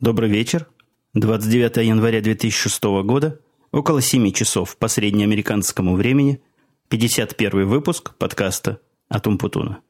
[0.00, 0.66] Добрый вечер.
[1.12, 3.38] 29 января 2006 года,
[3.70, 6.40] около 7 часов по среднеамериканскому времени,
[6.88, 9.80] 51 выпуск подкаста «Атум Путуна».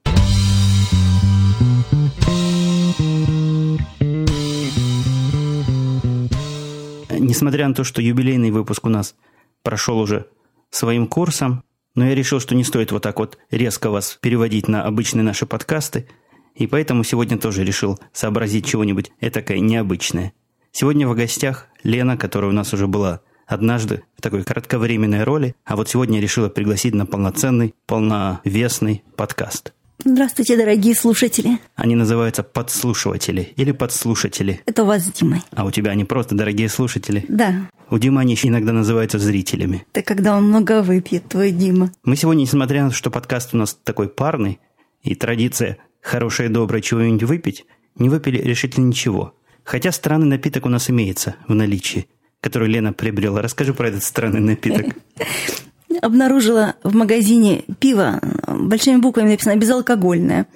[7.16, 9.14] Несмотря на то, что юбилейный выпуск у нас
[9.62, 10.26] прошел уже
[10.70, 11.62] своим курсом,
[11.94, 15.46] но я решил, что не стоит вот так вот резко вас переводить на обычные наши
[15.46, 16.08] подкасты–
[16.60, 20.34] и поэтому сегодня тоже решил сообразить чего-нибудь этакое необычное.
[20.72, 25.74] Сегодня в гостях Лена, которая у нас уже была однажды в такой кратковременной роли, а
[25.74, 29.72] вот сегодня решила пригласить на полноценный, полновесный подкаст.
[30.04, 31.58] Здравствуйте, дорогие слушатели.
[31.76, 34.60] Они называются подслушиватели или подслушатели.
[34.66, 35.40] Это у вас с Димой.
[35.52, 37.24] А у тебя они просто дорогие слушатели?
[37.28, 37.70] Да.
[37.90, 39.86] У Димы они еще иногда называются зрителями.
[39.94, 41.90] Это когда он много выпьет, твой Дима.
[42.04, 44.60] Мы сегодня, несмотря на то, что подкаст у нас такой парный,
[45.02, 49.34] и традиция хорошее и доброе чего-нибудь выпить, не выпили решительно ничего.
[49.64, 52.08] Хотя странный напиток у нас имеется в наличии,
[52.40, 53.42] который Лена приобрела.
[53.42, 54.94] Расскажи про этот странный напиток.
[56.00, 60.46] Обнаружила в магазине пиво, большими буквами написано «безалкогольное».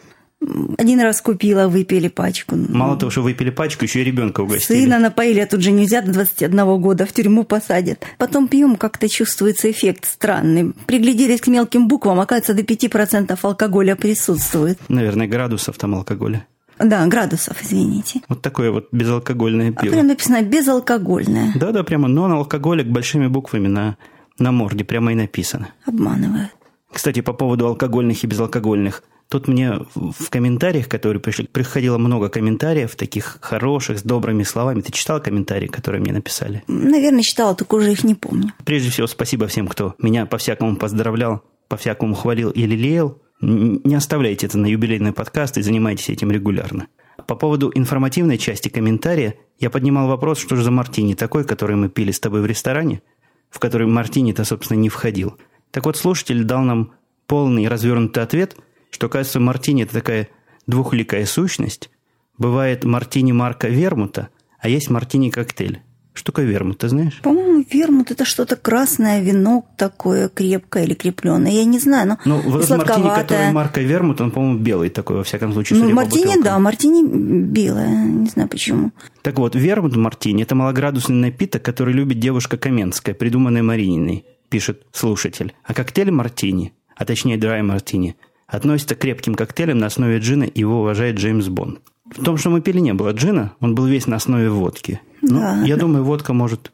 [0.78, 2.56] Один раз купила, выпили пачку.
[2.56, 4.83] Мало того, что выпили пачку, еще и ребенка угостили.
[4.83, 8.05] Сына напоили, а тут же нельзя до 21 года, в тюрьму посадят.
[8.19, 10.72] Потом пьем, как-то чувствуется эффект странный.
[10.87, 14.78] Пригляделись к мелким буквам, оказывается, до 5% алкоголя присутствует.
[14.89, 16.47] Наверное, градусов там алкоголя.
[16.78, 18.20] Да, градусов, извините.
[18.28, 19.92] Вот такое вот безалкогольное А пиво.
[19.92, 21.53] прям написано безалкогольное.
[21.55, 23.97] Да-да, прямо нон-алкоголик большими буквами на,
[24.39, 25.69] на морде прямо и написано.
[25.87, 26.50] Обманывают.
[26.92, 29.03] Кстати, по поводу алкогольных и безалкогольных.
[29.28, 34.81] Тут мне в комментариях, которые пришли, приходило много комментариев, таких хороших, с добрыми словами.
[34.81, 36.62] Ты читал комментарии, которые мне написали?
[36.69, 38.53] Наверное, читала, только уже их не помню.
[38.64, 43.20] Прежде всего, спасибо всем, кто меня по-всякому поздравлял, по-всякому хвалил и лелеял.
[43.41, 46.86] Не оставляйте это на юбилейный подкаст и занимайтесь этим регулярно.
[47.27, 51.88] По поводу информативной части комментария я поднимал вопрос, что же за мартини такой, который мы
[51.88, 53.03] пили с тобой в ресторане,
[53.50, 55.36] в который мартини-то, собственно, не входил.
[55.70, 56.92] Так вот, слушатель дал нам
[57.27, 58.56] полный развернутый ответ,
[58.94, 60.28] что, кажется, мартини– это такая
[60.69, 61.91] двухликая сущность.
[62.38, 64.28] Бывает мартини марка вермута,
[64.60, 65.81] а есть мартини-коктейль.
[66.12, 67.21] Что такое вермут, ты знаешь?
[67.25, 71.50] По-моему, вермут это что-то красное, вино такое крепкое или крепленное.
[71.50, 75.25] Я не знаю, но Ну, вот мартини, который марка Вермут, он, по-моему, белый такой, во
[75.25, 76.43] всяком случае, Ну, мартини, бутылкам.
[76.44, 77.03] да, мартини
[77.49, 77.88] белое.
[77.88, 78.93] Не знаю почему.
[79.22, 85.53] Так вот, Вермут мартини– это малоградусный напиток, который любит девушка Каменская, придуманная Марининой, пишет слушатель.
[85.65, 88.15] А коктейль мартини, а точнее драй мартини,
[88.47, 91.81] относится к крепким коктейлям на основе джина, и его уважает Джеймс Бонд.
[92.15, 95.00] В том, что мы пили, не было джина, он был весь на основе водки.
[95.22, 95.62] Ну, Да.
[95.65, 96.71] я думаю, водка может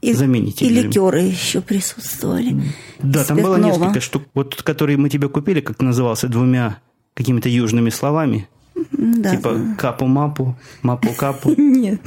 [0.00, 0.62] И, заменить.
[0.62, 2.60] и ликеры еще присутствовали.
[2.98, 6.78] Да, там было несколько штук, вот который мы тебе купили, как назывался, двумя
[7.14, 8.48] какими-то южными словами.
[8.92, 9.36] Да.
[9.36, 11.52] Типа капу-мапу, мапу-капу.
[11.58, 12.00] Нет.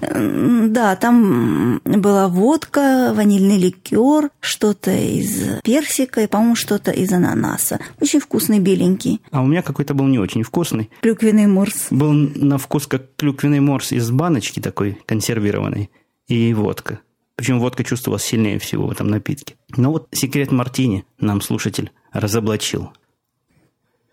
[0.00, 7.80] М, Да, там была водка, ванильный ликер, что-то из персика и, по-моему, что-то из ананаса.
[8.00, 9.20] Очень вкусный, беленький.
[9.30, 10.90] А у меня какой-то был не очень вкусный.
[11.00, 11.88] Клюквенный морс.
[11.90, 15.90] Был на вкус как клюквенный морс из баночки такой консервированной
[16.28, 17.00] и водка.
[17.36, 19.54] Причем водка чувствовалась сильнее всего в этом напитке.
[19.76, 22.92] Но вот секрет мартини нам слушатель разоблачил.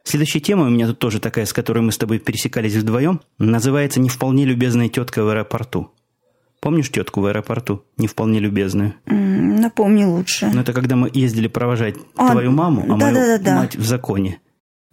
[0.07, 3.99] Следующая тема у меня тут тоже такая, с которой мы с тобой пересекались вдвоем, называется
[3.99, 5.91] «Не вполне любезная тетка в аэропорту».
[6.61, 7.83] Помнишь тетку в аэропорту?
[7.97, 8.93] Не вполне любезную.
[9.05, 10.49] Напомни лучше.
[10.53, 13.55] Но это когда мы ездили провожать А, твою маму, а мою да-да-да-да.
[13.57, 14.39] мать в законе.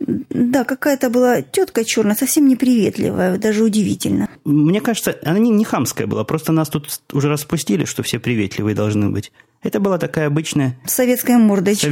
[0.01, 4.29] Да, какая-то была тетка черная, совсем неприветливая, даже удивительно.
[4.45, 8.75] Мне кажется, она не, не хамская была, просто нас тут уже распустили, что все приветливые
[8.75, 9.31] должны быть.
[9.63, 10.77] Это была такая обычная...
[10.85, 11.39] Советская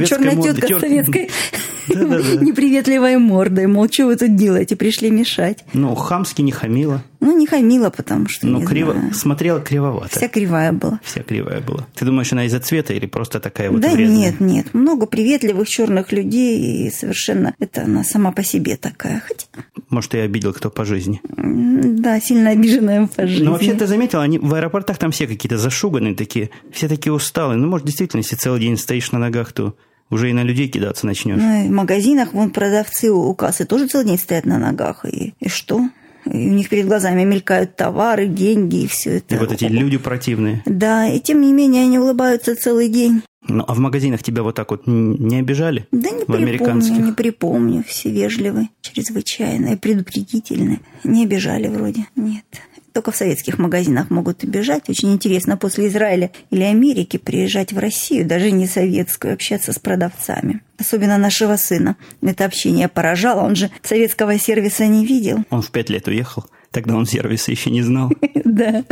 [0.05, 1.31] Черная морда, тетка с советской.
[2.41, 3.67] неприветливой мордой.
[3.67, 4.75] Мол, что вы тут делаете?
[4.75, 5.63] Пришли мешать.
[5.73, 10.17] Ну, хамски не хамила, Ну, не хамила, потому что, не криво, знаю, смотрела кривовато.
[10.17, 10.99] вся кривая была.
[11.03, 11.85] Вся кривая была.
[11.95, 14.15] Ты думаешь, она из-за цвета или просто такая вот да вредная?
[14.17, 14.73] нет, нет.
[14.73, 19.21] Много приветливых черных людей, и совершенно это она сама по себе такая.
[19.25, 19.45] Хотя,
[19.89, 21.21] Может, я обидел кто по жизни.
[21.37, 23.45] да, сильно обиженная по жизни.
[23.45, 27.57] Но вообще, ты заметил, они в аэропортах там все какие-то зашуганные такие, все такие усталые.
[27.57, 29.75] Ну, может, действительно, если целый день стоишь на ногах, то
[30.09, 31.39] уже и на людей кидаться начнешь.
[31.41, 35.05] Ну, в магазинах вон продавцы у кассы тоже целый день стоят на ногах.
[35.05, 35.89] И, и что?
[36.25, 39.35] И у них перед глазами мелькают товары, деньги и все это.
[39.35, 40.63] И вот эти люди противные.
[40.65, 43.23] Да, и тем не менее они улыбаются целый день.
[43.47, 45.85] Ну, а в магазинах тебя вот так вот не обижали?
[45.91, 46.97] Да не в припомню, американских?
[46.97, 47.83] не припомню.
[47.85, 50.79] Все вежливы, чрезвычайно и предупредительны.
[51.03, 52.45] Не обижали вроде, нет.
[52.93, 54.87] Только в советских магазинах могут обижать.
[54.87, 60.61] Очень интересно после Израиля или Америки приезжать в Россию, даже не советскую, общаться с продавцами.
[60.77, 61.95] Особенно нашего сына.
[62.21, 63.41] Это общение поражало.
[63.41, 65.43] Он же советского сервиса не видел.
[65.49, 66.45] Он в пять лет уехал.
[66.69, 68.11] Тогда он сервиса еще не знал.
[68.45, 68.83] Да.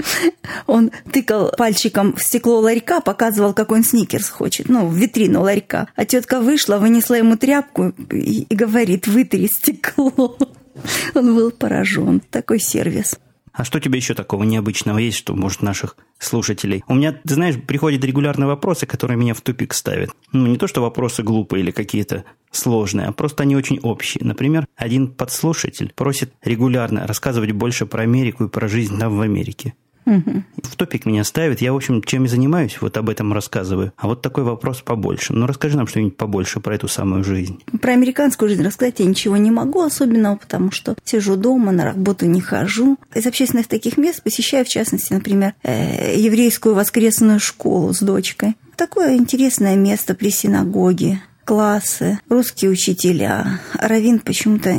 [0.66, 4.70] Он тыкал пальчиком в стекло ларька, показывал, какой он сникерс хочет.
[4.70, 5.88] Ну, в витрину ларька.
[5.96, 10.38] А тетка вышла, вынесла ему тряпку и говорит, вытри стекло.
[11.14, 12.22] Он был поражен.
[12.32, 13.20] Такой сервис.
[13.54, 16.84] А что тебе еще такого необычного есть, что может наших слушателей?
[16.88, 20.12] У меня, ты знаешь, приходят регулярно вопросы, которые меня в тупик ставят.
[20.32, 24.24] Ну, не то, что вопросы глупые или какие-то сложные, а просто они очень общие.
[24.24, 29.74] Например, один подслушатель просит регулярно рассказывать больше про Америку и про жизнь там в Америке.
[30.06, 30.44] Угу.
[30.64, 31.62] В топик меня ставит.
[31.62, 33.94] Я, в общем, чем и занимаюсь, вот об этом рассказываю.
[33.98, 35.34] А вот такой вопрос побольше.
[35.34, 37.62] Ну, расскажи нам что-нибудь побольше про эту самую жизнь.
[37.82, 42.26] Про американскую жизнь рассказать я ничего не могу особенного, потому что сижу дома, на работу
[42.26, 42.98] не хожу.
[43.14, 48.56] Из общественных таких мест посещаю, в частности, например, э, еврейскую воскресную школу с дочкой.
[48.76, 53.60] Такое интересное место при синагоге классы, русские учителя.
[53.74, 54.74] Равин почему-то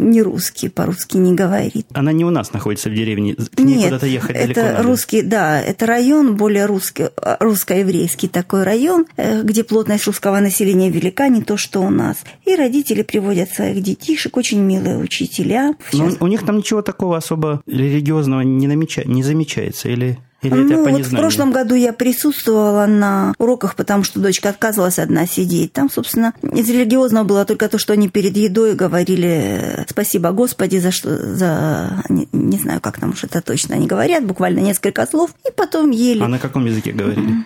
[0.00, 1.86] не русский, по-русски не говорит.
[1.92, 4.82] Она не у нас находится в деревне, к ней Нет, куда-то ехать далеко это надо.
[4.82, 11.28] русский, да, это район, более русский, русско-еврейский такой район, э, где плотность русского населения велика,
[11.28, 12.18] не то, что у нас.
[12.44, 15.74] И родители приводят своих детишек, очень милые учителя.
[15.92, 19.02] Но у них там ничего такого особо религиозного не, намеча...
[19.04, 20.18] не замечается, или...
[20.42, 24.48] Или это ну, по вот в прошлом году я присутствовала на уроках, потому что дочка
[24.48, 25.72] отказывалась одна сидеть.
[25.72, 30.90] Там, собственно, из религиозного было только то, что они перед едой говорили «Спасибо, Господи, за
[30.90, 35.30] что...» за Не, не знаю, как там уж это точно они говорят, буквально несколько слов,
[35.46, 36.22] и потом ели.
[36.22, 37.44] А на каком языке говорили?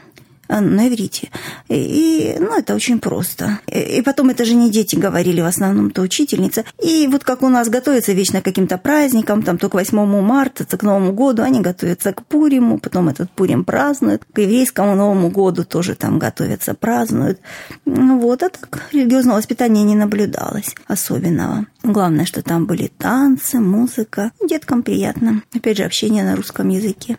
[0.49, 1.31] А, на иврите.
[1.69, 3.61] И, ну, это очень просто.
[3.67, 6.64] И, потом это же не дети говорили, в основном-то учительница.
[6.82, 10.64] И вот как у нас готовятся вечно к каким-то праздникам, там то к 8 марта,
[10.64, 15.31] то к Новому году, они готовятся к Пуриму, потом этот Пурим празднуют, к еврейскому Новому
[15.31, 17.41] году тоже там готовятся, празднуют.
[17.87, 21.67] Ну вот, а так религиозного воспитания не наблюдалось особенного.
[21.82, 24.31] Главное, что там были танцы, музыка.
[24.46, 25.43] Деткам приятно.
[25.55, 27.19] Опять же, общение на русском языке.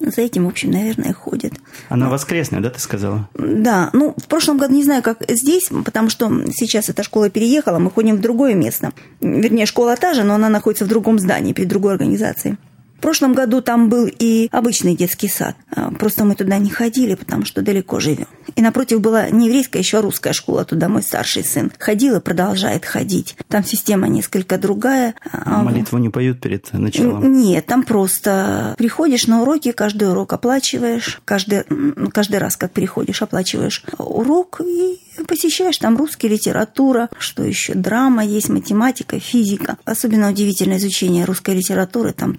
[0.00, 1.54] За этим, в общем, наверное, ходит.
[1.94, 3.28] Она воскресная, да, ты сказала?
[3.34, 3.90] Да.
[3.92, 7.90] Ну, в прошлом году не знаю, как здесь, потому что сейчас эта школа переехала, мы
[7.90, 8.92] ходим в другое место.
[9.20, 12.56] Вернее, школа та же, но она находится в другом здании, при другой организации.
[13.04, 15.56] В прошлом году там был и обычный детский сад.
[15.76, 18.28] А, просто мы туда не ходили, потому что далеко живем.
[18.56, 20.64] И напротив была не еврейская, еще русская школа.
[20.64, 23.36] Туда мой старший сын ходил и продолжает ходить.
[23.48, 25.14] Там система несколько другая.
[25.30, 27.30] А молитву не поют перед началом?
[27.30, 31.20] Нет, там просто приходишь на уроки, каждый урок оплачиваешь.
[31.26, 31.64] Каждый,
[32.10, 34.98] каждый раз, как приходишь, оплачиваешь урок и
[35.28, 39.76] посещаешь там русская литература, что еще, драма есть, математика, физика.
[39.84, 42.34] Особенно удивительное изучение русской литературы, там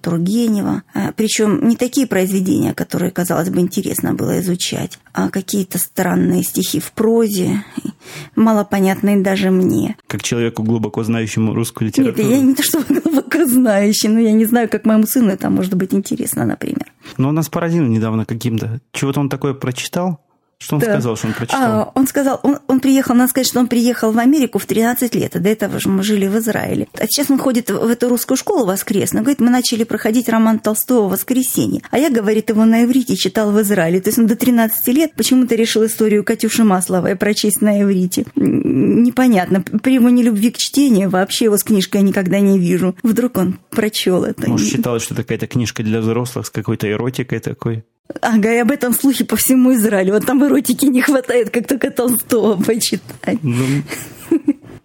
[0.55, 0.83] Тургенева.
[1.15, 6.91] Причем не такие произведения, которые, казалось бы, интересно было изучать, а какие-то странные стихи в
[6.91, 7.63] прозе,
[8.35, 9.97] малопонятные даже мне.
[10.07, 12.27] Как человеку, глубоко знающему русскую литературу.
[12.27, 15.49] Нет, я не то что глубоко знающий, но я не знаю, как моему сыну это
[15.49, 16.91] может быть интересно, например.
[17.17, 18.79] Но он нас поразил недавно каким-то.
[18.91, 20.19] Чего-то он такое прочитал,
[20.57, 20.87] что он да.
[20.87, 21.61] сказал, что он прочитал?
[21.61, 25.13] А, он сказал, он, он приехал, надо сказать, что он приехал в Америку в 13
[25.15, 26.87] лет, а до этого же мы жили в Израиле.
[26.93, 29.23] А сейчас он ходит в эту русскую школу воскресную.
[29.23, 31.81] Говорит, мы начали проходить роман Толстого «Воскресенье».
[31.91, 33.99] А я, говорит, его на иврите читал в Израиле.
[33.99, 38.25] То есть он до 13 лет почему-то решил историю Катюши Масловой прочесть на иврите.
[38.35, 39.61] Непонятно.
[39.61, 42.95] При его нелюбви к чтению вообще его с книжкой я никогда не вижу.
[43.03, 44.49] Вдруг он прочел это.
[44.49, 47.83] Может, считалось, что это какая-то книжка для взрослых с какой-то эротикой такой?
[48.21, 50.13] Ага, и об этом слухи по всему Израилю.
[50.13, 53.39] Вот там эротики не хватает, как только Толстого почитать.
[53.41, 53.83] Ну,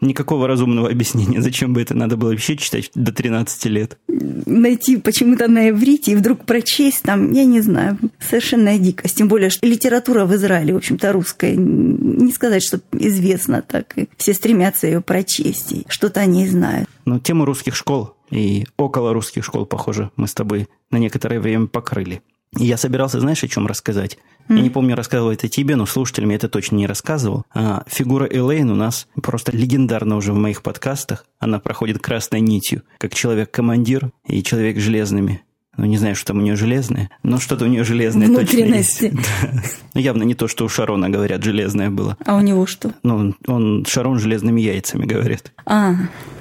[0.01, 1.41] никакого разумного объяснения.
[1.41, 3.99] Зачем бы это надо было вообще читать до 13 лет?
[4.09, 9.17] Найти почему-то на иврите и вдруг прочесть там, я не знаю, совершенная дикость.
[9.17, 13.97] Тем более, что литература в Израиле, в общем-то, русская, не сказать, что известна так.
[13.97, 16.89] И все стремятся ее прочесть, и что-то они знают.
[17.05, 21.67] Ну, тему русских школ и около русских школ, похоже, мы с тобой на некоторое время
[21.67, 22.23] покрыли.
[22.57, 24.19] Я собирался, знаешь, о чем рассказать?
[24.49, 24.57] Mm.
[24.57, 27.45] Я не помню, рассказывал это тебе, но слушателям я это точно не рассказывал.
[27.55, 31.25] А фигура Элейн у нас просто легендарна уже в моих подкастах.
[31.39, 35.43] Она проходит красной нитью, как человек-командир и человек железными.
[35.77, 39.01] Ну, не знаю, что там у нее железное, но что-то у нее железное точно есть.
[39.13, 39.63] Да.
[39.95, 42.17] Ну, явно не то, что у Шарона, говорят, железное было.
[42.27, 42.93] А у него что?
[43.03, 45.53] Ну, он Шарон железными яйцами, говорят.
[45.65, 45.95] А,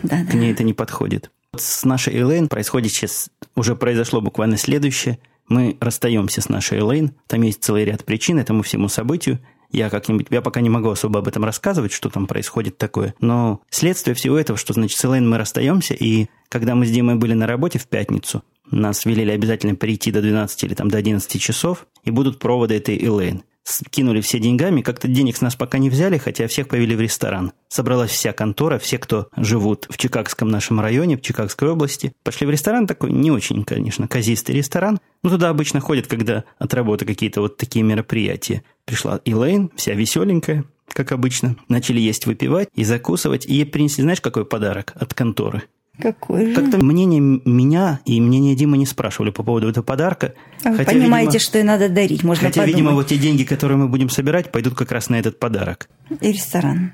[0.04, 0.26] да-да.
[0.26, 1.32] К ней это не подходит.
[1.54, 7.12] Вот с нашей Элейн происходит сейчас, уже произошло буквально следующее– мы расстаемся с нашей Элейн.
[7.28, 9.40] Там есть целый ряд причин этому всему событию.
[9.72, 13.14] Я как-нибудь, я пока не могу особо об этом рассказывать, что там происходит такое.
[13.20, 17.16] Но следствие всего этого, что, значит, с Элейн мы расстаемся, и когда мы с Димой
[17.16, 21.42] были на работе в пятницу, нас велели обязательно прийти до 12 или там до 11
[21.42, 23.44] часов, и будут проводы этой Элейн.
[23.70, 27.54] Скинули все деньгами, как-то денег с нас пока не взяли, хотя всех повели в ресторан.
[27.68, 32.12] Собралась вся контора, все, кто живут в Чикагском нашем районе, в Чикагской области.
[32.24, 35.00] Пошли в ресторан, такой не очень, конечно, казистый ресторан.
[35.24, 38.64] Но туда обычно ходят, когда от работы какие-то вот такие мероприятия.
[38.86, 41.56] Пришла Элейн, вся веселенькая, как обычно.
[41.68, 43.46] Начали есть, выпивать и закусывать.
[43.46, 45.64] И ей принесли, знаешь, какой подарок от конторы?
[46.02, 46.56] Какой же?
[46.56, 50.34] Как-то мнение меня и мнение Димы не спрашивали по поводу этого подарка.
[50.64, 52.76] А вы хотя, понимаете, видимо, что и надо дарить, можно Хотя, подумать.
[52.76, 55.90] видимо, вот те деньги, которые мы будем собирать, пойдут как раз на этот подарок.
[56.22, 56.94] И ресторан.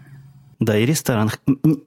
[0.60, 1.32] Да, и ресторан.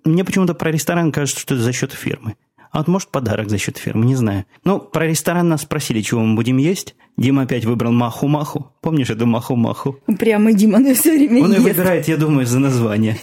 [0.05, 2.35] Мне почему-то про ресторан кажется, что это за счет фирмы.
[2.71, 4.45] А вот может подарок за счет фирмы, не знаю.
[4.65, 6.95] Ну, про ресторан нас спросили, чего мы будем есть.
[7.17, 8.71] Дима опять выбрал маху-маху.
[8.83, 9.99] Помнишь эту маху-маху?
[10.19, 11.61] Прямо Дима на все время Он ест.
[11.67, 13.17] ее выбирает, я думаю, за название.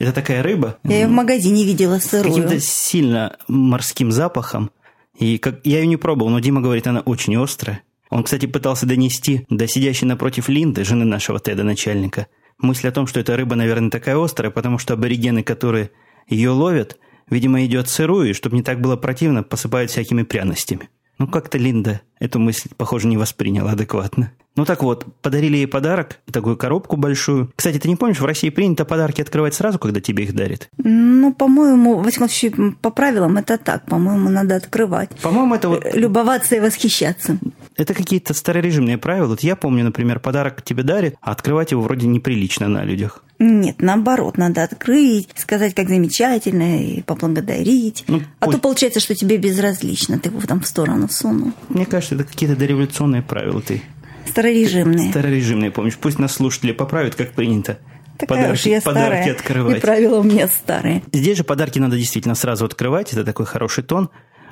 [0.00, 0.78] Это такая рыба.
[0.82, 2.32] Я ее в магазине видела сырую.
[2.32, 4.70] С каким-то сильно морским запахом.
[5.18, 7.82] И как, я ее не пробовал, но Дима говорит, она очень острая.
[8.08, 12.28] Он, кстати, пытался донести до сидящей напротив Линды, жены нашего Теда, начальника,
[12.58, 15.90] мысль о том, что эта рыба, наверное, такая острая, потому что аборигены, которые
[16.26, 20.88] ее ловят, видимо, идет сырую, и чтобы не так было противно, посыпают всякими пряностями.
[21.18, 24.32] Ну, как-то Линда эту мысль, похоже, не восприняла адекватно.
[24.56, 27.50] Ну так вот, подарили ей подарок, такую коробку большую.
[27.54, 30.68] Кстати, ты не помнишь, в России принято подарки открывать сразу, когда тебе их дарят?
[30.76, 33.86] Ну, по-моему, во всяком случае, по правилам это так.
[33.86, 35.10] По-моему, надо открывать.
[35.22, 35.84] По-моему, это вот...
[35.94, 37.38] Любоваться и восхищаться.
[37.76, 39.28] Это какие-то старорежимные правила.
[39.28, 43.22] Вот я помню, например, подарок тебе дарят, а открывать его вроде неприлично на людях.
[43.38, 48.04] Нет, наоборот, надо открыть, сказать, как замечательно, и поблагодарить.
[48.06, 48.58] Ну, а пусть...
[48.58, 51.52] то получается, что тебе безразлично, ты его там в сторону сунул.
[51.70, 53.82] Мне кажется, это какие-то дореволюционные правила ты
[54.26, 55.10] Старорежимные.
[55.10, 55.98] Старорежимные, помнишь.
[55.98, 57.78] Пусть нас слушатели поправят, как принято.
[58.18, 59.78] Такая подарки, я подарки старая, открывать.
[59.78, 61.02] И правила у меня старые.
[61.12, 63.12] Здесь же подарки надо действительно сразу открывать.
[63.12, 64.10] Это такой хороший тон.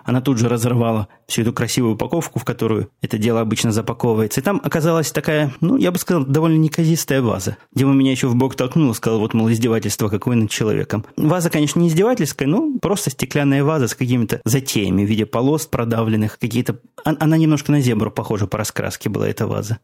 [0.09, 4.41] Она тут же разорвала всю эту красивую упаковку, в которую это дело обычно запаковывается.
[4.41, 7.59] И там оказалась такая, ну, я бы сказал, довольно неказистая ваза.
[7.75, 11.05] Дима меня еще в бок толкнул, сказал, вот, мол, издевательство какое над человеком.
[11.19, 16.39] Ваза, конечно, не издевательская, но просто стеклянная ваза с какими-то затеями в виде полос продавленных,
[16.39, 16.79] какие-то...
[17.05, 19.79] Она немножко на зебру похожа по раскраске была, эта ваза.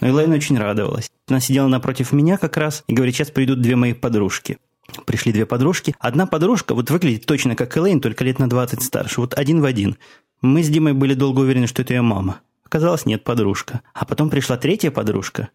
[0.00, 1.10] Но Элайна очень радовалась.
[1.28, 4.56] Она сидела напротив меня как раз и говорит, сейчас придут две мои подружки.
[5.04, 5.94] Пришли две подружки.
[5.98, 9.20] Одна подружка вот выглядит точно как Элейн, только лет на 20 старше.
[9.20, 9.96] Вот один в один.
[10.42, 12.40] Мы с Димой были долго уверены, что это ее мама.
[12.64, 13.80] Оказалось, нет, подружка.
[13.94, 15.48] А потом пришла третья подружка.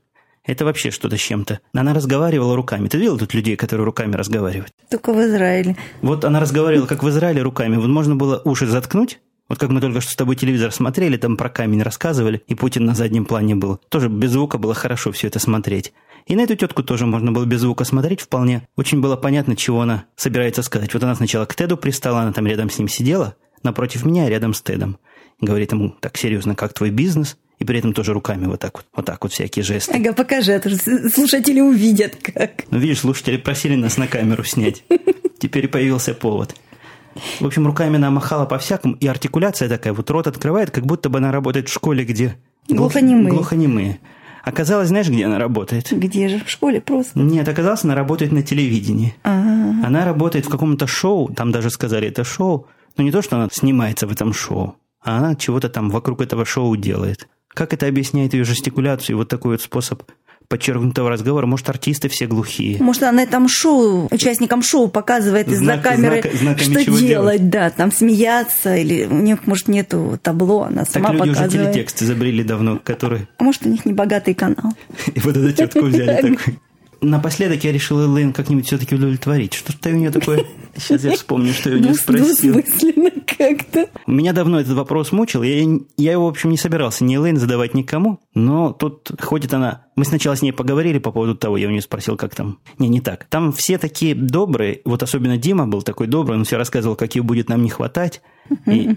[0.43, 1.59] Это вообще что-то с чем-то.
[1.73, 2.87] Она разговаривала руками.
[2.87, 4.73] Ты видел тут людей, которые руками разговаривают?
[4.89, 5.77] Только в Израиле.
[6.01, 7.75] Вот она разговаривала, как в Израиле, руками.
[7.75, 9.19] Вот можно было уши заткнуть,
[9.51, 12.85] вот как мы только что с тобой телевизор смотрели, там про камень рассказывали, и Путин
[12.85, 13.81] на заднем плане был.
[13.89, 15.91] Тоже без звука было хорошо все это смотреть.
[16.27, 18.67] И на эту тетку тоже можно было без звука смотреть вполне.
[18.75, 20.93] Очень было понятно, чего она собирается сказать.
[20.93, 24.53] Вот она сначала к Теду пристала, она там рядом с ним сидела, напротив меня, рядом
[24.53, 24.97] с Тедом.
[25.39, 27.37] Говорит ему так серьезно, как твой бизнес?
[27.57, 29.93] И при этом тоже руками вот так вот, вот так вот всякие жесты.
[29.93, 30.69] Ага, покажи, а то
[31.09, 32.63] слушатели увидят как.
[32.71, 34.83] Ну, видишь, слушатели просили нас на камеру снять.
[35.37, 36.55] Теперь появился повод.
[37.39, 41.19] В общем, руками она махала по-всякому, и артикуляция такая, вот рот открывает, как будто бы
[41.19, 42.37] она работает в школе, где...
[42.67, 43.33] Глухонемые.
[43.33, 43.99] Глухонемые.
[44.43, 45.91] Оказалось, знаешь, где она работает?
[45.91, 46.39] Где же?
[46.43, 47.19] В школе просто?
[47.19, 49.15] Нет, оказалось, она работает на телевидении.
[49.23, 49.85] А-а-а.
[49.87, 52.67] Она работает в каком-то шоу, там даже сказали, это шоу.
[52.97, 56.45] Но не то, что она снимается в этом шоу, а она чего-то там вокруг этого
[56.45, 57.27] шоу делает.
[57.47, 60.03] Как это объясняет ее жестикуляцию, вот такой вот способ
[60.51, 61.45] подчеркнутого разговора.
[61.45, 62.77] Может, артисты все глухие.
[62.83, 67.69] Может, она на этом шоу, участникам шоу показывает из-за камеры, знак, что делать, делать, да,
[67.69, 71.53] там смеяться, или у них, может, нету табло, она сама так люди показывает.
[71.53, 73.27] уже телетекст изобрели давно, который...
[73.37, 74.73] А может, у них не богатый канал.
[75.15, 76.59] И вот эту тетку взяли такой
[77.01, 79.53] напоследок я решил Элэйн как-нибудь все-таки удовлетворить.
[79.53, 80.45] Что-то у нее такое...
[80.75, 82.53] Сейчас я вспомню, что я у нее спросил.
[82.53, 83.89] Двусмысленно как-то.
[84.07, 85.43] Меня давно этот вопрос мучил.
[85.43, 85.67] Я,
[85.97, 88.19] я его, в общем, не собирался ни Элэйн задавать никому.
[88.33, 89.85] Но тут ходит она...
[89.95, 92.59] Мы сначала с ней поговорили по поводу того, я у нее спросил, как там.
[92.77, 93.25] Не, не так.
[93.25, 94.81] Там все такие добрые.
[94.85, 96.37] Вот особенно Дима был такой добрый.
[96.37, 98.21] Он все рассказывал, как ее будет нам не хватать.
[98.67, 98.95] И,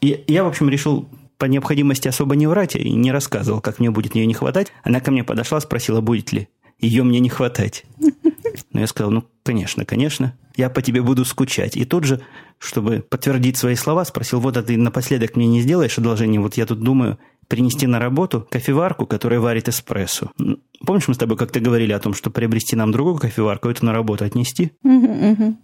[0.00, 1.08] и я, в общем, решил
[1.38, 4.68] по необходимости особо не врать и не рассказывал, как мне будет ее не хватать.
[4.84, 6.48] Она ко мне подошла, спросила, будет ли
[6.82, 7.84] ее мне не хватать.
[8.72, 11.76] Но я сказал, ну, конечно, конечно, я по тебе буду скучать.
[11.76, 12.20] И тут же,
[12.58, 16.40] чтобы подтвердить свои слова, спросил, вот, а ты напоследок мне не сделаешь одолжение?
[16.40, 20.30] Вот я тут думаю принести на работу кофеварку, которая варит эспрессо.
[20.84, 23.92] Помнишь, мы с тобой как-то говорили о том, что приобрести нам другую кофеварку, эту на
[23.92, 24.72] работу отнести?
[24.82, 25.56] Угу, угу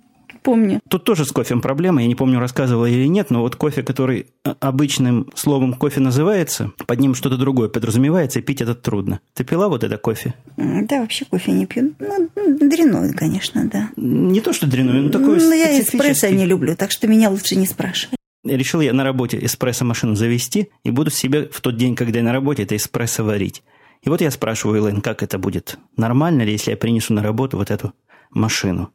[0.48, 0.80] помню.
[0.88, 2.00] Тут тоже с кофем проблема.
[2.00, 6.72] Я не помню, рассказывала или нет, но вот кофе, который э, обычным словом кофе называется,
[6.86, 9.20] под ним что-то другое подразумевается, и пить это трудно.
[9.34, 10.32] Ты пила вот это кофе?
[10.56, 11.94] Да, вообще кофе не пью.
[11.98, 12.30] Ну,
[12.68, 13.90] дряной, конечно, да.
[13.96, 17.54] Не то, что дряной, но такой Ну, я эспрессо не люблю, так что меня лучше
[17.56, 18.16] не спрашивай.
[18.44, 22.32] Решил я на работе эспрессо-машину завести и буду себе в тот день, когда я на
[22.32, 23.62] работе, это эспрессо варить.
[24.02, 25.78] И И вот я спрашиваю Элэйн, как это будет?
[25.96, 27.92] Нормально ли, если я принесу на работу вот эту
[28.30, 28.90] машину?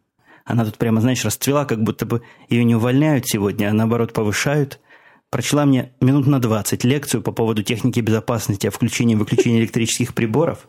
[0.46, 4.80] Она тут прямо, знаешь, расцвела, как будто бы ее не увольняют сегодня, а наоборот повышают.
[5.30, 10.14] Прочла мне минут на 20 лекцию по поводу техники безопасности о включении и выключении электрических
[10.14, 10.68] приборов.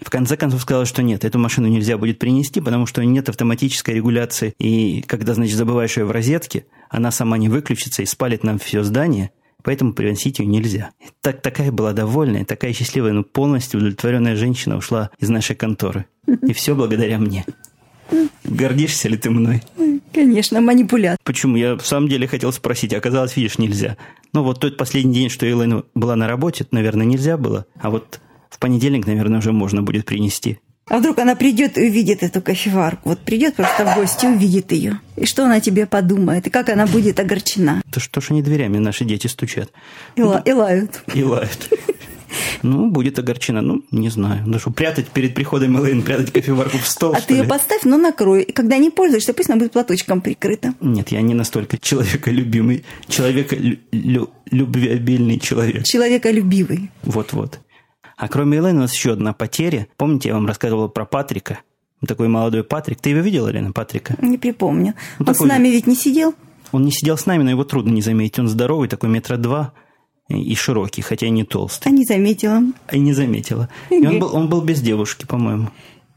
[0.00, 3.94] В конце концов сказала, что нет, эту машину нельзя будет принести, потому что нет автоматической
[3.94, 4.54] регуляции.
[4.58, 8.82] И когда, значит, забываешь ее в розетке, она сама не выключится и спалит нам все
[8.82, 9.30] здание–
[9.62, 10.90] Поэтому приносить ее нельзя.
[11.20, 16.06] Так, такая была довольная, такая счастливая, но ну, полностью удовлетворенная женщина ушла из нашей конторы.
[16.26, 17.44] И все благодаря мне.
[18.44, 19.62] Гордишься ли ты мной?
[20.12, 21.18] Конечно, манипулят.
[21.24, 21.56] Почему?
[21.56, 23.96] Я в самом деле хотел спросить, оказалось, видишь, нельзя.
[24.34, 27.66] Ну, вот тот последний день, что Элэйн была на работе, наверное, нельзя было.
[27.80, 30.58] А вот в понедельник, наверное, уже можно будет принести.
[30.88, 33.10] А вдруг она придет и увидит эту кофеварку?
[33.10, 34.98] Вот придет просто в гости, увидит ее.
[35.16, 36.48] И что она тебе подумает?
[36.48, 37.80] И как она будет огорчена?
[37.86, 39.70] Да что ж они дверями наши дети стучат?
[40.16, 41.02] И, ла- и лают.
[41.14, 41.70] И лают.
[42.62, 43.60] Ну, будет огорчена.
[43.62, 44.42] Ну, не знаю.
[44.46, 47.98] Ну, что, прятать перед приходом Элэйн, прятать кофеварку в стол, А ты ее поставь, но
[47.98, 48.42] накрой.
[48.42, 50.74] И когда не пользуешься, пусть она будет платочком прикрыта.
[50.80, 55.84] Нет, я не настолько человеколюбимый, человеколюбвеобильный человек.
[55.84, 56.90] Человеколюбивый.
[57.02, 57.60] Вот-вот.
[58.16, 59.88] А кроме Элэйн у нас еще одна потеря.
[59.96, 61.60] Помните, я вам рассказывал про Патрика?
[62.06, 63.00] Такой молодой Патрик.
[63.00, 64.16] Ты его видела, Лена, Патрика?
[64.20, 64.94] Не припомню.
[65.18, 66.34] Ну, Он с нами ведь не сидел?
[66.72, 68.38] Он не сидел с нами, но его трудно не заметить.
[68.38, 69.72] Он здоровый, такой метра два
[70.28, 71.88] и широкий, хотя и не толстый.
[71.88, 72.62] А не заметила.
[72.86, 73.68] А не заметила.
[73.90, 75.68] И он был, он был без девушки, по-моему.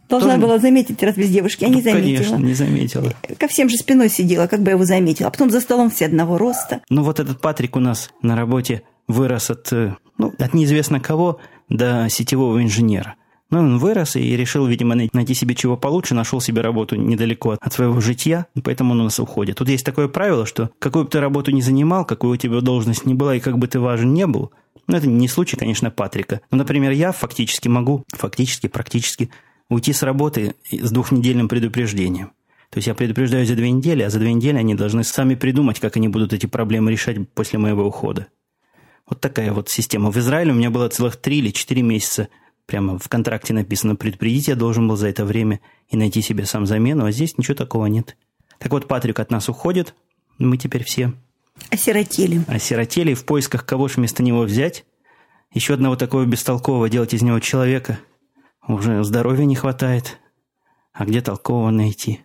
[0.08, 0.42] Должна Тоже...
[0.42, 2.24] была заметить, раз без девушки, а не заметила.
[2.24, 3.14] Конечно, не заметила.
[3.40, 5.30] Ко всем же спиной сидела, как бы я его заметила.
[5.30, 6.82] А потом за столом все одного роста.
[6.90, 11.40] Ну вот этот Патрик у нас на работе вырос от, э, ну, от неизвестно кого
[11.70, 13.16] до сетевого инженера.
[13.50, 17.74] Но он вырос и решил, видимо, найти себе чего получше, нашел себе работу недалеко от
[17.74, 19.58] своего житья, и поэтому он у нас уходит.
[19.58, 23.06] Тут есть такое правило, что какую бы ты работу ни занимал, какую у тебя должность
[23.06, 24.52] ни была, и как бы ты важен не был,
[24.88, 26.42] ну, это не случай, конечно, Патрика.
[26.52, 29.32] Но, например, я фактически могу, фактически, практически,
[29.70, 32.32] уйти с работы с двухнедельным предупреждением.
[32.70, 35.80] То есть я предупреждаю за две недели, а за две недели они должны сами придумать,
[35.80, 38.28] как они будут эти проблемы решать после моего ухода.
[39.08, 40.12] Вот такая вот система.
[40.12, 42.28] В Израиле у меня было целых три или четыре месяца.
[42.66, 46.66] Прямо в контракте написано, предупредить я должен был за это время и найти себе сам
[46.66, 48.18] замену, а здесь ничего такого нет.
[48.58, 49.94] Так вот, Патрик от нас уходит,
[50.38, 51.14] мы теперь все...
[51.70, 52.44] Осиротели.
[52.48, 54.86] Осиротели, в поисках кого же вместо него взять.
[55.54, 58.00] Еще одного такого бестолкового делать из него человека.
[58.68, 60.20] Уже здоровья не хватает.
[60.92, 62.25] А где толкового найти?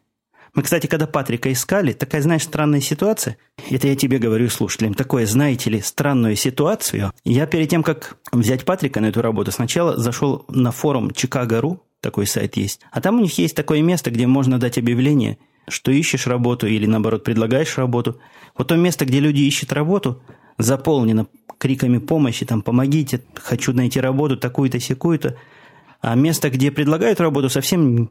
[0.54, 3.36] Мы, кстати, когда Патрика искали, такая, знаешь, странная ситуация.
[3.70, 4.94] Это я тебе говорю слушателям.
[4.94, 7.12] Такое, знаете ли, странную ситуацию.
[7.24, 12.26] Я перед тем, как взять Патрика на эту работу, сначала зашел на форум Чикаго.ру, такой
[12.26, 12.80] сайт есть.
[12.90, 16.86] А там у них есть такое место, где можно дать объявление, что ищешь работу или,
[16.86, 18.20] наоборот, предлагаешь работу.
[18.56, 20.22] Вот то место, где люди ищут работу,
[20.58, 21.26] заполнено
[21.58, 25.36] криками помощи, там, помогите, хочу найти работу, такую-то, секую-то.
[26.00, 28.10] А место, где предлагают работу, совсем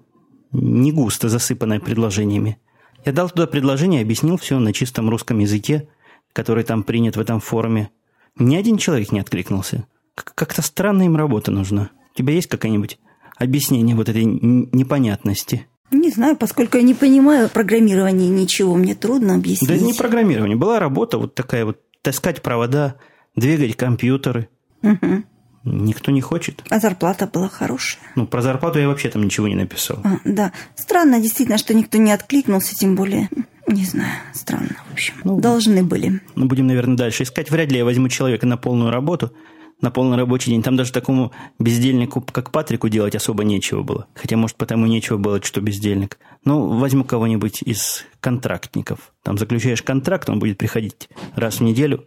[0.52, 2.58] не густо засыпанное предложениями.
[3.06, 5.88] Я дал туда предложение, объяснил все на чистом русском языке,
[6.34, 7.90] который там принят в этом форуме.
[8.38, 9.86] Ни один человек не откликнулся.
[10.16, 11.92] Как-то странная им работа нужна.
[12.14, 13.00] У тебя есть какое-нибудь
[13.38, 15.68] объяснение вот этой непонятности?
[15.92, 19.70] Не знаю, поскольку я не понимаю программирования ничего, мне трудно объяснить.
[19.70, 20.58] Да не программирование.
[20.58, 22.96] Была работа вот такая вот, таскать провода,
[23.36, 24.50] двигать компьютеры.
[24.84, 25.24] Угу.
[25.64, 26.64] Никто не хочет.
[26.70, 28.02] А зарплата была хорошая.
[28.16, 30.00] Ну, про зарплату я вообще там ничего не написал.
[30.04, 30.54] А, да.
[30.76, 33.30] Странно, действительно, что никто не откликнулся, тем более,
[33.68, 35.16] не знаю, странно, в общем.
[35.24, 36.22] Ну, Должны были.
[36.36, 37.52] Ну, будем, наверное, дальше искать.
[37.52, 39.34] Вряд ли я возьму человека на полную работу,
[39.82, 40.64] на полный рабочий день.
[40.64, 44.08] Там даже такому бездельнику, как Патрику, делать особо нечего было.
[44.16, 46.20] Хотя, может, потому и нечего было, что бездельник.
[46.46, 49.14] Ну, возьму кого-нибудь из контрактников.
[49.24, 52.06] Там заключаешь контракт, он будет приходить раз в неделю,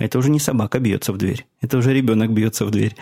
[0.00, 1.46] это уже не собака бьется в дверь.
[1.60, 2.96] Это уже ребенок бьется в дверь.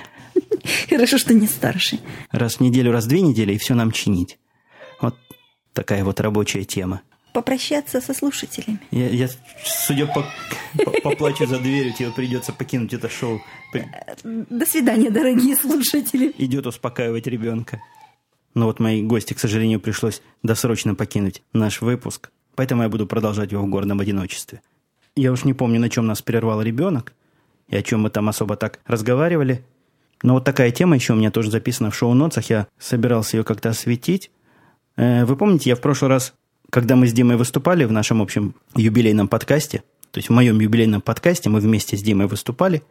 [0.91, 2.01] Хорошо, что не старший.
[2.33, 4.39] Раз в неделю, раз в две недели, и все нам чинить.
[5.01, 5.15] Вот
[5.73, 7.03] такая вот рабочая тема.
[7.33, 8.81] Попрощаться со слушателями.
[8.91, 9.29] Я, я
[9.65, 10.27] судя по,
[10.85, 13.41] по, поплачу за дверью, тебе придется покинуть это шоу.
[14.25, 16.35] До свидания, дорогие слушатели.
[16.37, 17.81] Идет успокаивать ребенка.
[18.55, 22.31] Но вот моей гости, к сожалению, пришлось досрочно покинуть наш выпуск.
[22.57, 24.63] Поэтому я буду продолжать его в гордом одиночестве.
[25.19, 27.13] Я уж не помню, на чем нас прервал ребенок
[27.69, 29.65] и о чем мы там особо так разговаривали.
[30.23, 32.49] Но вот такая тема еще у меня тоже записана в шоу-нотсах.
[32.51, 34.31] Я собирался ее как-то осветить.
[34.97, 36.35] Э, вы помните, я в прошлый раз,
[36.71, 41.01] когда мы с Димой выступали в нашем общем юбилейном подкасте, то есть в моем юбилейном
[41.01, 42.85] подкасте мы вместе с Димой выступали,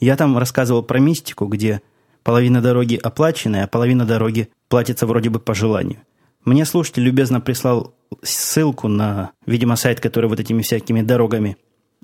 [0.00, 1.82] я там рассказывал про мистику, где
[2.24, 6.00] половина дороги оплаченная, а половина дороги платится вроде бы по желанию.
[6.44, 11.56] Мне слушатель любезно прислал ссылку на, видимо, сайт, который вот этими всякими дорогами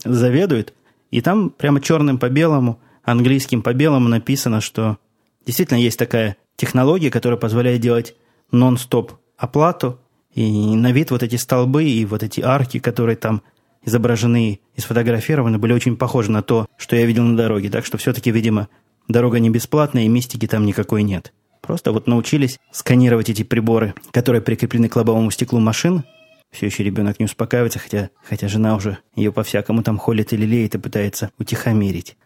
[0.05, 0.75] заведует,
[1.11, 4.99] и там прямо черным по белому, английским по белому написано, что
[5.47, 8.16] Действительно, есть такая технология, которая позволяет делать
[8.51, 10.01] нон-стоп оплату,
[10.35, 13.42] и на вид вот эти столбы и вот эти арки, которые там
[13.85, 17.71] изображены и сфотографированы, были очень похожи на то, что я видел на дороге.
[17.71, 18.69] Так что все-таки, видимо,
[19.07, 21.33] дорога не бесплатная, и мистики там никакой нет.
[21.66, 26.05] Просто вот научились сканировать эти приборы, которые прикреплены к лобовому стеклу машин.
[26.52, 30.76] Все еще ребенок не успокаивается, хотя, хотя жена уже ее по-всякому там холит или леет
[30.76, 32.16] и пытается утихомирить.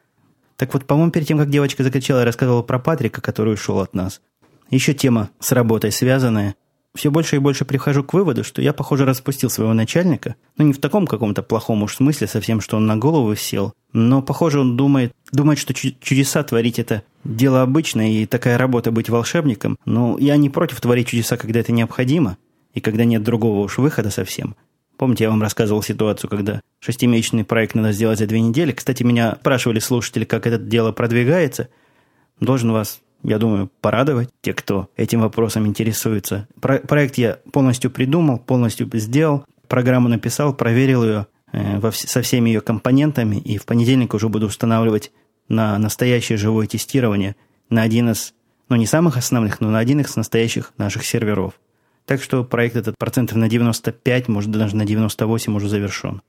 [0.57, 3.95] Так вот, по-моему, перед тем, как девочка закричала, я рассказывал про Патрика, который ушел от
[3.95, 4.21] нас.
[4.69, 6.55] Еще тема с работой связанная.
[6.97, 10.35] Все больше и больше прихожу к выводу, что я, похоже, распустил своего начальника.
[10.57, 13.73] Ну, не в таком каком-то плохом уж смысле, совсем, что он на голову сел.
[13.93, 19.09] Но, похоже, он думает, думает, что чудеса творить это дело обычное, и такая работа быть
[19.09, 19.79] волшебником.
[19.85, 22.39] Но я не против творить чудеса, когда это необходимо,
[22.75, 24.57] и когда нет другого уж выхода совсем.
[24.97, 28.73] Помните, я вам рассказывал ситуацию, когда шестимесячный проект надо сделать за две недели.
[28.73, 31.69] Кстати, меня спрашивали слушатели, как это дело продвигается.
[32.39, 36.49] Должен вас, я думаю, порадовать, те, кто этим вопросом интересуется.
[36.61, 42.23] Про- проект я полностью придумал, полностью сделал, программу написал, проверил ее э, во вс- со
[42.23, 45.13] всеми ее компонентами, и в понедельник уже буду устанавливать
[45.49, 47.37] на настоящее живое тестирование
[47.69, 48.35] на один из,
[48.69, 51.55] ну не самых основных, но на один из настоящих наших серверов.
[52.07, 56.23] Так что проект этот процентов на 95, может даже на 98 уже завершен.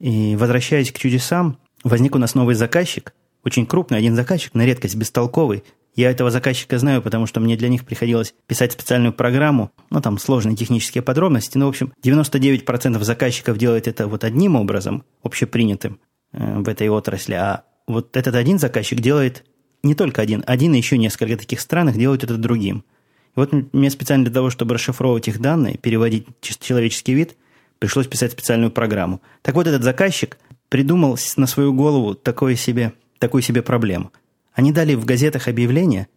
[0.00, 4.96] И возвращаясь к чудесам, возник у нас новый заказчик, очень крупный, один заказчик, на редкость
[4.96, 5.64] бестолковый.
[5.96, 10.18] Я этого заказчика знаю, потому что мне для них приходилось писать специальную программу, ну там
[10.18, 15.98] сложные технические подробности, но в общем 99% заказчиков делает это вот одним образом, общепринятым
[16.32, 19.44] э, в этой отрасли, а вот этот один заказчик делает
[19.82, 22.84] не только один, один и еще несколько таких странных делают это другим–
[23.36, 27.36] вот мне специально для того, чтобы расшифровывать их данные, переводить человеческий вид,
[27.78, 29.20] пришлось писать специальную программу.
[29.42, 30.38] Так вот, этот заказчик
[30.70, 34.10] придумал на свою голову такое себе, такую себе проблему.
[34.56, 36.08] Они дали в газетах объявление,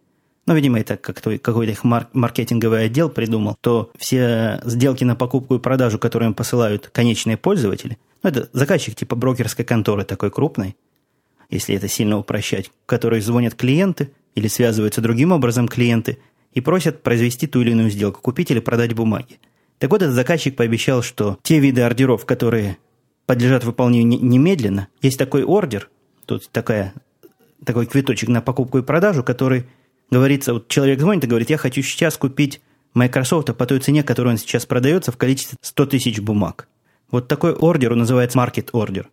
[0.48, 6.00] ну, видимо, это какой-то их маркетинговый отдел придумал, то все сделки на покупку и продажу,
[6.00, 10.76] которые им посылают конечные пользователи, ну, это заказчик типа брокерской конторы такой крупной,
[11.52, 16.18] если это сильно упрощать, которые звонят клиенты или связываются другим образом клиенты–
[16.54, 19.40] и просят произвести ту или иную сделку, купить или продать бумаги.
[19.78, 22.78] Так вот, этот заказчик пообещал, что те виды ордеров, которые
[23.26, 25.90] подлежат выполнению немедленно, есть такой ордер,
[26.26, 26.94] тут такая,
[27.66, 29.66] такой квиточек на покупку и продажу, который
[30.12, 32.62] говорится, вот человек звонит и говорит, я хочу сейчас купить
[32.94, 36.68] Microsoft по той цене, которую он сейчас продается в количестве 100 тысяч бумаг.
[37.12, 39.08] Вот такой ордер, называется market order.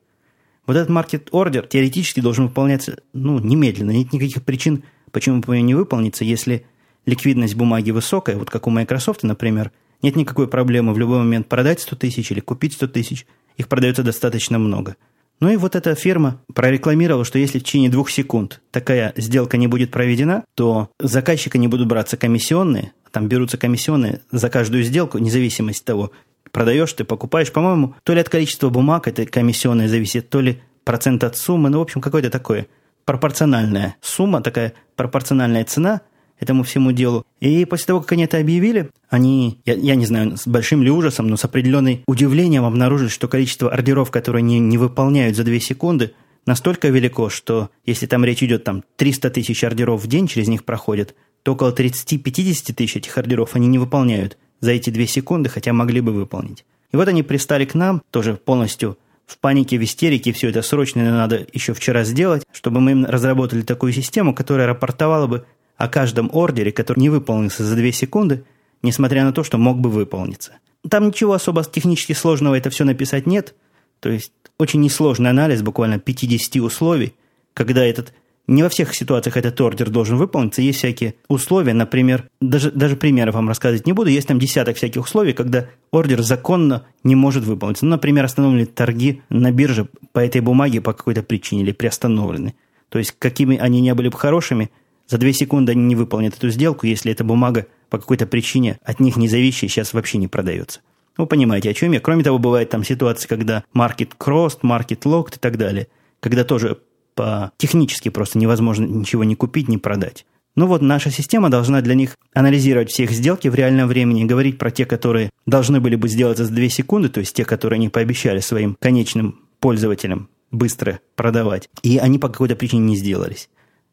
[0.66, 3.92] Вот этот market order теоретически должен выполняться ну, немедленно.
[3.92, 6.66] Нет никаких причин, почему бы не выполниться, если
[7.06, 9.70] ликвидность бумаги высокая, вот как у Microsoft, например,
[10.02, 13.26] нет никакой проблемы в любой момент продать 100 тысяч или купить 100 тысяч.
[13.56, 14.96] Их продается достаточно много.
[15.40, 19.66] Ну и вот эта фирма прорекламировала, что если в течение двух секунд такая сделка не
[19.66, 25.80] будет проведена, то заказчика не будут браться комиссионные, там берутся комиссионные за каждую сделку, независимость
[25.80, 26.10] от того,
[26.52, 31.22] продаешь ты, покупаешь, по-моему, то ли от количества бумаг это комиссионное зависит, то ли процент
[31.22, 32.66] от суммы, ну, в общем, какое-то такое
[33.04, 36.00] пропорциональная сумма, такая пропорциональная цена–
[36.38, 37.24] этому всему делу.
[37.40, 40.90] И после того, как они это объявили, они, я, я не знаю, с большим ли
[40.90, 45.60] ужасом, но с определенным удивлением обнаружили, что количество ордеров, которые они не выполняют за 2
[45.60, 46.12] секунды,
[46.46, 50.64] настолько велико, что если там речь идет там 300 тысяч ордеров в день через них
[50.64, 55.72] проходят, то около 30-50 тысяч этих ордеров они не выполняют за эти 2 секунды, хотя
[55.72, 56.64] могли бы выполнить.
[56.92, 61.02] И вот они пристали к нам, тоже полностью в панике, в истерике, все это срочно
[61.10, 65.44] надо еще вчера сделать, чтобы мы им разработали такую систему, которая рапортовала бы
[65.76, 68.44] о каждом ордере, который не выполнился за 2 секунды,
[68.82, 70.52] несмотря на то, что мог бы выполниться.
[70.88, 73.54] Там ничего особо технически сложного это все написать нет.
[74.00, 77.14] То есть очень несложный анализ, буквально 50 условий,
[77.54, 78.12] когда этот
[78.46, 80.62] не во всех ситуациях этот ордер должен выполниться.
[80.62, 84.08] Есть всякие условия, например, даже, даже примеров вам рассказывать не буду.
[84.08, 87.84] Есть там десяток всяких условий, когда ордер законно не может выполниться.
[87.84, 92.54] Ну, например, остановлены торги на бирже по этой бумаге по какой-то причине или приостановлены.
[92.88, 94.70] То есть, какими они не были бы хорошими–
[95.08, 99.00] за две секунды они не выполнят эту сделку, если эта бумага по какой-то причине от
[99.00, 100.80] них не зависящая сейчас вообще не продается.
[101.16, 102.00] Вы понимаете, о чем я.
[102.00, 105.88] Кроме того, бывают там ситуации, когда market crossed, market locked и так далее,
[106.20, 106.78] когда тоже
[107.14, 110.26] по технически просто невозможно ничего не купить, не продать.
[110.54, 114.58] Ну вот наша система должна для них анализировать все их сделки в реальном времени, говорить
[114.58, 117.88] про те, которые должны были бы сделаться за 2 секунды, то есть те, которые они
[117.90, 121.68] пообещали своим конечным пользователям быстро продавать.
[121.82, 123.48] И они по какой-то причине не сделались.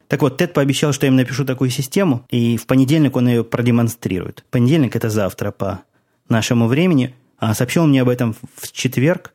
[0.07, 3.43] Так вот, Тед пообещал, что я им напишу такую систему, и в понедельник он ее
[3.43, 4.45] продемонстрирует.
[4.51, 5.81] Понедельник– это завтра по
[6.29, 9.33] нашему времени, а сообщил мне об этом в четверг.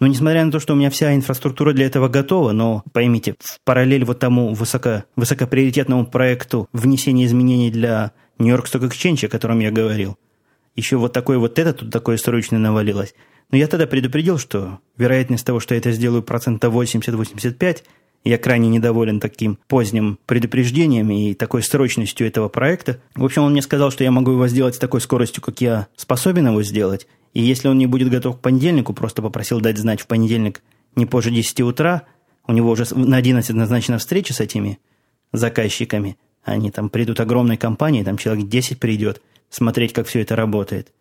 [0.00, 3.60] Но несмотря на то, что у меня вся инфраструктура для этого готова, но поймите, в
[3.64, 9.70] параллель вот тому высоко, высокоприоритетному проекту внесения изменений для Нью-Йорк Stock Exchange, о котором я
[9.70, 10.18] говорил,
[10.74, 13.14] еще вот такое вот это тут такое срочное навалилось.
[13.50, 17.84] Но я тогда предупредил, что вероятность того, что я это сделаю процента 80-85,
[18.24, 23.00] я крайне недоволен таким поздним предупреждением и такой срочностью этого проекта.
[23.14, 25.88] В общем, он мне сказал, что я могу его сделать с такой скоростью, как я
[25.94, 27.06] способен его сделать.
[27.34, 30.62] И если он не будет готов к понедельнику, просто попросил дать знать в понедельник
[30.96, 32.02] не позже 10 утра,
[32.46, 34.78] у него уже на 11 назначена встреча с этими
[35.32, 36.16] заказчиками.
[36.44, 40.92] Они там придут огромной компанией, там человек 10 придет смотреть, как все это работает.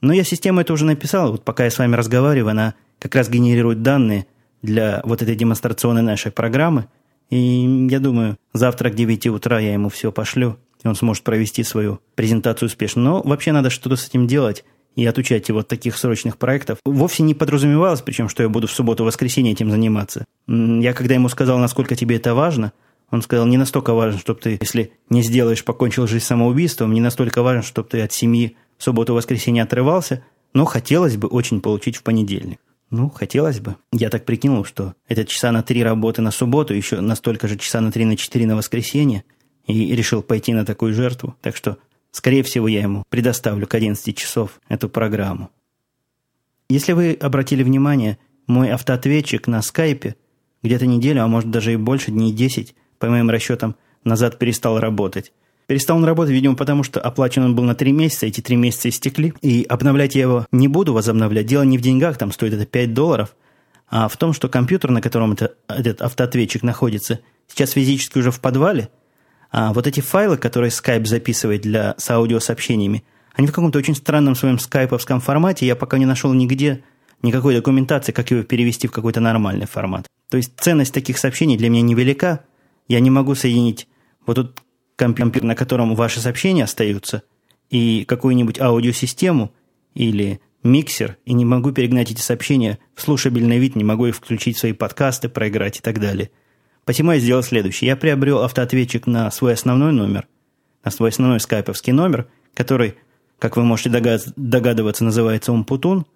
[0.00, 3.28] Но я систему это уже написал, вот пока я с вами разговариваю, она как раз
[3.28, 4.26] генерирует данные
[4.62, 6.86] для вот этой демонстрационной нашей программы.
[7.30, 11.62] И я думаю, завтра к 9 утра я ему все пошлю, и он сможет провести
[11.62, 13.02] свою презентацию успешно.
[13.02, 14.64] Но вообще надо что-то с этим делать
[14.96, 16.78] и отучать его от таких срочных проектов.
[16.84, 20.26] Вовсе не подразумевалось, причем, что я буду в субботу-воскресенье этим заниматься.
[20.46, 22.72] Я когда ему сказал, насколько тебе это важно,
[23.10, 27.42] он сказал, не настолько важно, чтобы ты, если не сделаешь, покончил жизнь самоубийством, не настолько
[27.42, 32.58] важно, чтобы ты от семьи в субботу-воскресенье отрывался, но хотелось бы очень получить в понедельник.
[32.92, 33.74] Ну, хотелось бы.
[33.90, 37.80] Я так прикинул, что это часа на три работы на субботу, еще настолько же часа
[37.80, 39.24] на три на четыре на воскресенье,
[39.66, 41.34] и решил пойти на такую жертву.
[41.40, 41.78] Так что
[42.12, 45.50] Скорее всего, я ему предоставлю к 11 часов эту программу.
[46.68, 50.14] Если вы обратили внимание, мой автоответчик на скайпе
[50.62, 55.32] где-то неделю, а может даже и больше, дней 10, по моим расчетам, назад перестал работать.
[55.66, 58.88] Перестал он работать, видимо, потому что оплачен он был на 3 месяца, эти 3 месяца
[58.88, 61.46] истекли, и обновлять я его не буду возобновлять.
[61.46, 63.36] Дело не в деньгах, там стоит это 5 долларов,
[63.88, 68.40] а в том, что компьютер, на котором это, этот автоответчик находится, сейчас физически уже в
[68.40, 68.88] подвале–
[69.52, 74.34] а вот эти файлы, которые Skype записывает для, с аудиосообщениями, они в каком-то очень странном
[74.34, 75.66] своем скайповском формате.
[75.66, 76.82] Я пока не нашел нигде
[77.22, 80.06] никакой документации, как его перевести в какой-то нормальный формат.
[80.30, 82.40] То есть ценность таких сообщений для меня невелика.
[82.88, 83.88] Я не могу соединить
[84.26, 84.58] вот тут
[85.10, 87.22] компьютер, на котором ваши сообщения остаются,
[87.70, 89.52] и какую-нибудь аудиосистему
[89.94, 94.56] или миксер, и не могу перегнать эти сообщения в слушабельный вид, не могу их включить
[94.56, 96.30] в свои подкасты, проиграть и так далее–
[96.84, 97.88] Посему я сделал следующее.
[97.88, 100.26] Я приобрел автоответчик на свой основной номер,
[100.84, 102.96] на свой основной скайповский номер, который,
[103.38, 103.90] как вы можете
[104.36, 106.06] догадываться, называется Умпутун.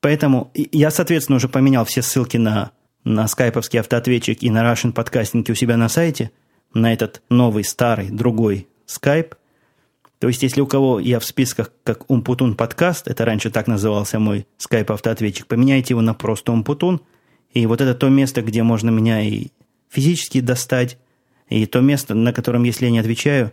[0.00, 2.70] Поэтому я, соответственно, уже поменял все ссылки на,
[3.02, 6.30] на скайповский автоответчик и на Russian подкастинг у себя на сайте,
[6.74, 9.34] на этот новый, старый, другой скайп.
[10.18, 14.18] То есть, если у кого я в списках как Умпутун подкаст, это раньше так назывался
[14.18, 17.00] мой скайп автоответчик, поменяйте его на просто Умпутун,
[17.52, 19.48] и вот это то место, где можно меня и
[19.88, 20.98] физически достать,
[21.48, 23.52] и то место, на котором, если я не отвечаю,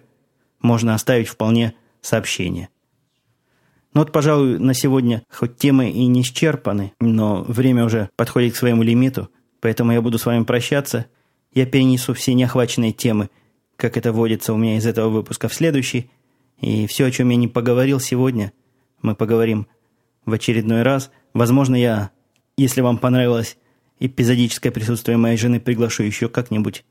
[0.61, 2.69] можно оставить вполне сообщение.
[3.93, 8.57] Ну вот, пожалуй, на сегодня хоть темы и не исчерпаны, но время уже подходит к
[8.57, 9.29] своему лимиту,
[9.61, 11.05] поэтому я буду с вами прощаться.
[11.55, 13.29] Я перенесу все неохваченные темы,
[13.77, 16.11] как это водится у меня из этого выпуска в следующий,
[16.59, 18.53] и все, о чем я не поговорил сегодня,
[19.01, 19.67] мы поговорим
[20.25, 21.11] в очередной раз.
[21.33, 22.11] Возможно, я,
[22.57, 23.57] если вам понравилось
[23.99, 26.83] эпизодическое присутствие моей жены приглашу еще как-нибудь.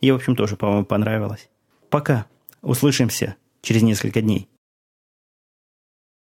[0.00, 1.48] Ей, в общем, тоже, по-моему, понравилось.
[1.88, 2.26] Пока.
[2.62, 4.48] Услышимся через несколько дней.